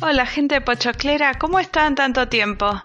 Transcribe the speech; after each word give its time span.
Hola 0.00 0.26
gente 0.26 0.60
pochoclera, 0.60 1.34
¿cómo 1.34 1.58
están 1.58 1.94
tanto 1.94 2.28
tiempo? 2.28 2.82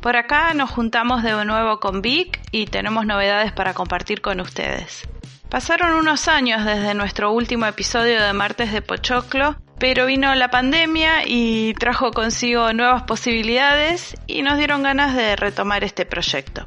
Por 0.00 0.16
acá 0.16 0.54
nos 0.54 0.70
juntamos 0.70 1.22
de 1.22 1.44
nuevo 1.44 1.80
con 1.80 2.00
Vic 2.00 2.40
y 2.52 2.66
tenemos 2.66 3.06
novedades 3.06 3.52
para 3.52 3.74
compartir 3.74 4.20
con 4.20 4.40
ustedes. 4.40 5.06
Pasaron 5.50 5.94
unos 5.94 6.28
años 6.28 6.64
desde 6.64 6.94
nuestro 6.94 7.32
último 7.32 7.66
episodio 7.66 8.22
de 8.22 8.32
Martes 8.32 8.72
de 8.72 8.82
Pochoclo, 8.82 9.56
pero 9.78 10.06
vino 10.06 10.34
la 10.34 10.50
pandemia 10.50 11.26
y 11.26 11.74
trajo 11.74 12.12
consigo 12.12 12.72
nuevas 12.72 13.02
posibilidades 13.02 14.16
y 14.26 14.42
nos 14.42 14.56
dieron 14.56 14.82
ganas 14.82 15.14
de 15.14 15.36
retomar 15.36 15.84
este 15.84 16.06
proyecto. 16.06 16.66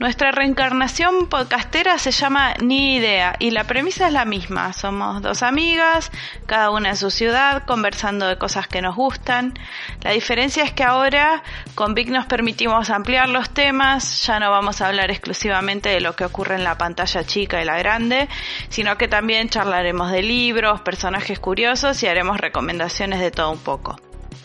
Nuestra 0.00 0.30
reencarnación 0.30 1.28
podcastera 1.28 1.98
se 1.98 2.10
llama 2.10 2.54
Ni 2.58 2.96
Idea 2.96 3.36
y 3.38 3.50
la 3.50 3.64
premisa 3.64 4.06
es 4.06 4.14
la 4.14 4.24
misma. 4.24 4.72
Somos 4.72 5.20
dos 5.20 5.42
amigas, 5.42 6.10
cada 6.46 6.70
una 6.70 6.88
en 6.88 6.96
su 6.96 7.10
ciudad, 7.10 7.64
conversando 7.66 8.26
de 8.26 8.38
cosas 8.38 8.66
que 8.66 8.80
nos 8.80 8.96
gustan. 8.96 9.52
La 10.00 10.12
diferencia 10.12 10.64
es 10.64 10.72
que 10.72 10.84
ahora 10.84 11.42
con 11.74 11.92
Vic 11.92 12.08
nos 12.08 12.24
permitimos 12.24 12.88
ampliar 12.88 13.28
los 13.28 13.50
temas, 13.50 14.26
ya 14.26 14.40
no 14.40 14.50
vamos 14.50 14.80
a 14.80 14.88
hablar 14.88 15.10
exclusivamente 15.10 15.90
de 15.90 16.00
lo 16.00 16.16
que 16.16 16.24
ocurre 16.24 16.54
en 16.54 16.64
la 16.64 16.78
pantalla 16.78 17.22
chica 17.24 17.60
y 17.60 17.66
la 17.66 17.76
grande, 17.76 18.30
sino 18.70 18.96
que 18.96 19.06
también 19.06 19.50
charlaremos 19.50 20.10
de 20.12 20.22
libros, 20.22 20.80
personajes 20.80 21.38
curiosos 21.40 22.02
y 22.02 22.06
haremos 22.06 22.38
recomendaciones 22.38 23.20
de 23.20 23.30
todo 23.30 23.50
un 23.50 23.58
poco. 23.58 23.96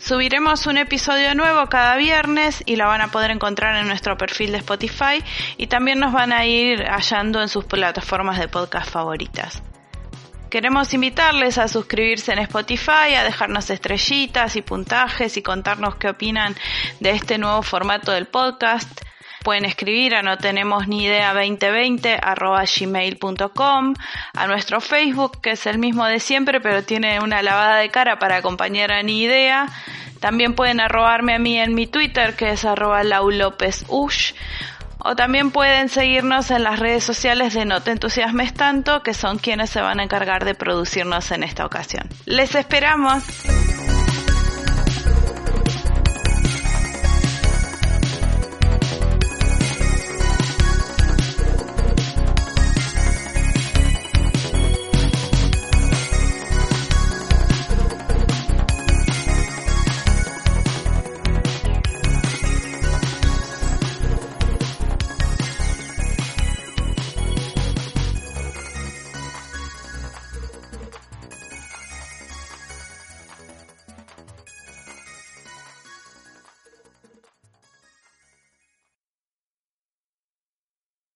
Subiremos 0.05 0.68
un 0.68 0.77
episodio 0.77 1.34
nuevo 1.34 1.66
cada 1.66 1.95
viernes 1.95 2.62
y 2.68 2.76
lo 2.76 2.86
van 2.86 3.02
a 3.02 3.08
poder 3.08 3.32
encontrar 3.32 3.76
en 3.77 3.88
nuestro 3.88 4.16
perfil 4.16 4.52
de 4.52 4.59
Spotify 4.59 5.23
y 5.58 5.66
también 5.66 5.98
nos 5.98 6.13
van 6.13 6.32
a 6.32 6.46
ir 6.46 6.85
hallando 6.85 7.41
en 7.41 7.49
sus 7.49 7.66
plataformas 7.66 8.38
de 8.38 8.48
podcast 8.48 8.88
favoritas. 8.88 9.63
Queremos 10.52 10.93
invitarles 10.93 11.57
a 11.57 11.68
suscribirse 11.68 12.34
en 12.34 12.38
Spotify, 12.38 13.15
a 13.18 13.24
dejarnos 13.24 13.71
estrellitas 13.71 14.55
y 14.55 14.62
puntajes 14.62 15.38
y 15.38 15.41
contarnos 15.41 15.96
qué 15.96 16.10
opinan 16.10 16.55
de 16.99 17.10
este 17.10 17.40
nuevo 17.40 17.63
formato 17.63 18.12
del 18.12 18.27
podcast 18.27 19.02
pueden 19.46 19.65
escribir 19.65 20.15
a 20.15 20.24
no 20.24 20.40
tenemos 20.40 20.87
ni 20.87 21.04
idea 21.05 21.32
2020 21.32 22.18
arroba 22.20 22.63
a 22.63 24.48
nuestro 24.48 24.82
Facebook 24.82 25.40
que 25.40 25.52
es 25.52 25.68
el 25.68 25.77
mismo 25.77 26.04
de 26.05 26.20
siempre 26.20 26.60
pero 26.60 26.84
tiene 26.84 27.20
una 27.20 27.43
lavada 27.43 27.77
de 27.77 27.90
cara 27.90 28.18
para 28.18 28.37
acompañar 28.37 28.91
a 28.91 29.04
ni 29.04 29.21
idea. 29.21 29.68
También 30.20 30.54
pueden 30.54 30.80
arrobarme 30.80 31.35
a 31.35 31.40
mí 31.40 31.58
en 31.58 31.74
mi 31.76 31.88
Twitter 31.88 32.35
que 32.35 32.52
es 32.52 32.66
arroba 32.66 33.04
laulopez.ush 33.04 34.34
o 35.08 35.16
también 35.16 35.52
pueden 35.52 35.88
seguirnos 35.88 36.49
en 36.49 36.63
las 36.63 36.80
redes 36.80 37.04
sociales 37.04 37.54
de 37.54 37.66
No 37.66 37.82
te 37.82 37.91
entusiasmes 37.91 38.55
tanto, 38.55 39.04
que 39.04 39.13
son 39.13 39.38
quienes 39.38 39.70
se 39.70 39.80
van 39.80 39.99
a 39.99 40.04
encargar 40.04 40.46
de 40.46 40.55
producirnos 40.55 41.30
en 41.30 41.43
esta 41.43 41.63
ocasión. 41.63 42.10
Les 42.26 42.55
esperamos. 42.55 43.24